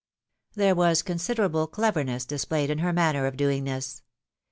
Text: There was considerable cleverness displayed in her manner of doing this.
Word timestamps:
There 0.55 0.73
was 0.73 1.03
considerable 1.03 1.67
cleverness 1.67 2.25
displayed 2.25 2.71
in 2.71 2.79
her 2.79 2.91
manner 2.91 3.27
of 3.27 3.37
doing 3.37 3.65
this. 3.65 4.01